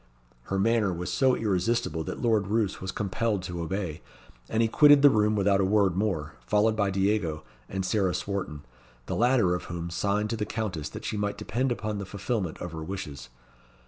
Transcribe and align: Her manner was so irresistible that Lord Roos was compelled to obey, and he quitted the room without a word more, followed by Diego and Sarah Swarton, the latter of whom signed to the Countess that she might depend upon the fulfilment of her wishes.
Her 0.45 0.57
manner 0.57 0.91
was 0.91 1.13
so 1.13 1.35
irresistible 1.35 2.03
that 2.05 2.19
Lord 2.19 2.47
Roos 2.47 2.81
was 2.81 2.91
compelled 2.91 3.43
to 3.43 3.61
obey, 3.61 4.01
and 4.49 4.63
he 4.63 4.67
quitted 4.67 5.03
the 5.03 5.11
room 5.11 5.35
without 5.35 5.61
a 5.61 5.63
word 5.63 5.95
more, 5.95 6.33
followed 6.47 6.75
by 6.75 6.89
Diego 6.89 7.43
and 7.69 7.85
Sarah 7.85 8.15
Swarton, 8.15 8.65
the 9.05 9.15
latter 9.15 9.53
of 9.53 9.65
whom 9.65 9.91
signed 9.91 10.31
to 10.31 10.37
the 10.37 10.43
Countess 10.43 10.89
that 10.89 11.05
she 11.05 11.17
might 11.17 11.37
depend 11.37 11.71
upon 11.71 11.99
the 11.99 12.05
fulfilment 12.07 12.57
of 12.57 12.71
her 12.71 12.83
wishes. 12.83 13.29